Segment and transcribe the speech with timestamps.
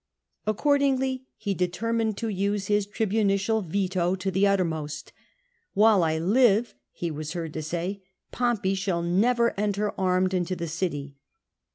[0.47, 2.73] Accordingly, he determined to use 212 CATO
[3.13, 5.13] his tribunicial veto to the uttermost.
[5.75, 8.01] "While I live,®® he was heard to say,"
[8.31, 11.17] Pompey shall never enter armed into the city."